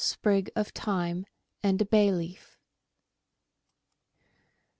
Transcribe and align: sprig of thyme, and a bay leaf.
sprig 0.03 0.49
of 0.55 0.69
thyme, 0.69 1.27
and 1.61 1.79
a 1.79 1.85
bay 1.85 2.11
leaf. 2.11 2.57